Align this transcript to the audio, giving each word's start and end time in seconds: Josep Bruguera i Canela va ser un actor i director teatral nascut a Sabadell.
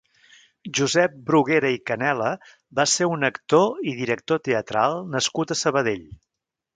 Josep 0.77 1.17
Bruguera 1.25 1.69
i 1.75 1.77
Canela 1.89 2.31
va 2.79 2.85
ser 2.93 3.09
un 3.17 3.27
actor 3.29 3.85
i 3.91 3.93
director 3.99 4.41
teatral 4.49 4.97
nascut 5.17 5.55
a 5.57 5.63
Sabadell. 5.65 6.03